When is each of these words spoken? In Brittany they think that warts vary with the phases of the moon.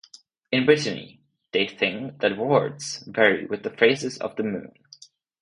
In 0.51 0.65
Brittany 0.65 1.21
they 1.51 1.67
think 1.67 2.21
that 2.21 2.35
warts 2.35 3.03
vary 3.05 3.45
with 3.45 3.61
the 3.61 3.69
phases 3.69 4.17
of 4.17 4.35
the 4.35 4.41
moon. 4.41 4.73